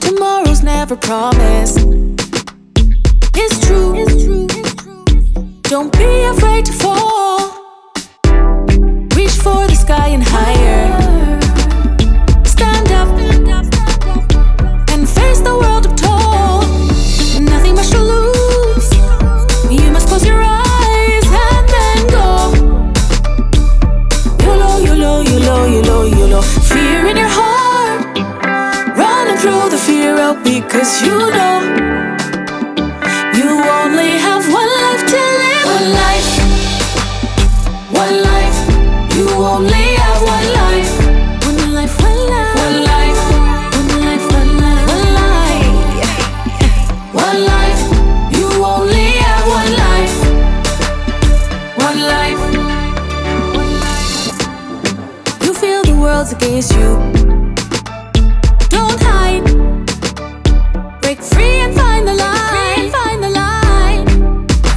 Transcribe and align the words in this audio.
Tomorrow's 0.00 0.62
never 0.62 0.96
promised. 0.96 1.78
It's 3.34 3.66
true. 3.66 3.94
It's 3.96 4.15
because 30.00 31.00
you 31.02 31.08
know 31.08 31.60
you 33.34 33.48
only 33.48 34.10
have 34.18 34.44
one 34.52 34.68
life 34.82 35.02
to 35.08 35.16
live. 35.40 35.66
One 35.72 35.88
life. 35.92 36.30
One 37.92 38.16
life. 38.22 38.58
You 39.16 39.26
only 39.30 39.96
have 39.96 40.20
one 40.22 40.48
life. 40.52 40.92
One 41.46 41.72
life, 41.74 41.96
one 42.02 42.22
life. 42.28 42.56
One 42.56 42.78
life. 42.84 43.22
One 43.72 43.88
life, 44.04 44.26
one 44.32 44.52
life. 44.60 44.86
One 44.92 45.08
life. 45.16 45.72
One 47.14 47.40
life. 47.46 47.82
You 48.36 48.48
only 48.64 49.08
have 49.24 49.44
one 49.48 49.72
life. 49.86 50.16
One 51.78 52.00
life. 52.12 52.42
You 55.42 55.52
feel 55.54 55.82
the 55.84 55.94
world's 55.98 56.32
against 56.32 56.72
you. 56.74 57.35
break 61.06 61.22
free 61.22 61.60
and 61.64 61.72
find 61.72 62.04
the 62.08 62.14
light. 62.14 62.90
Find 62.98 63.22
the 63.22 63.30
line. 63.42 64.06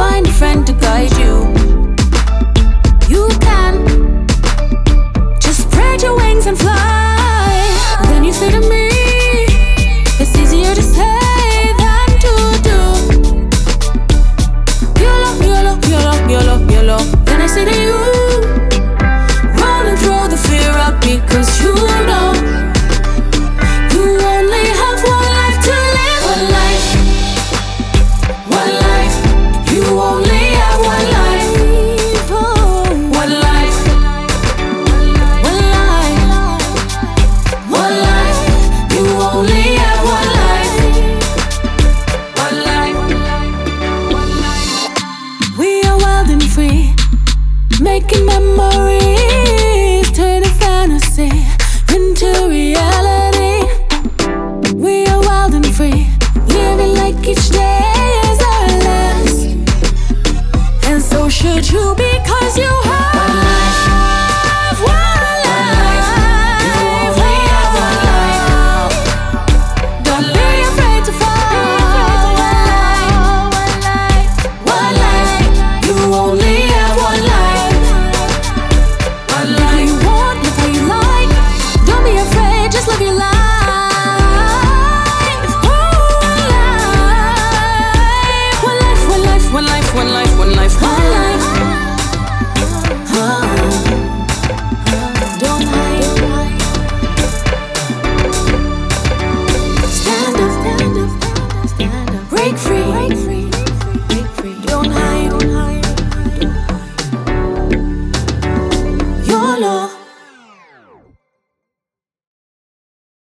Find 0.00 0.26
a 0.26 0.32
friend 0.32 0.66
to 0.66 0.72
guide 0.72 1.12
you. 1.22 1.34
You 3.12 3.28
can 3.46 3.74
just 5.38 5.60
spread 5.66 6.00
your 6.00 6.16
wings 6.16 6.46
and 6.46 6.56
fly. 6.56 7.52
Then 8.08 8.24
you 8.24 8.32
say 8.32 8.50
to 8.56 8.60
me, 8.72 8.88
it's 10.20 10.34
easier 10.42 10.74
to 10.80 10.84
say. 10.96 11.20
than 11.82 12.08
to 12.24 12.34
do. 12.68 12.80
YOLO, 15.04 15.30
YOLO, 15.50 15.74
YOLO, 15.92 16.14
YOLO, 16.34 16.56
YOLO. 16.74 16.98
Then 17.26 17.40
I 17.42 17.48
say 17.54 17.64
Making 48.14 48.26
memories 48.26 50.10
turn 50.12 50.42
to 50.42 50.48
fantasy 50.50 51.30
of 82.94 83.00
your 83.00 83.14
life. 83.14 83.33